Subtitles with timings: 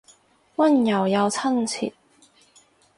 [0.55, 1.93] 溫柔又親切